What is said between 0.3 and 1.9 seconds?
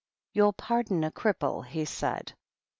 "You'll pardon a cripple," he